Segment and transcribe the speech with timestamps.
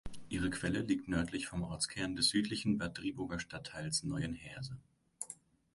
[0.29, 4.79] Ihre Quelle liegt nördlich vom Ortskern des südlichen Bad Driburger Stadtteils Neuenheerse.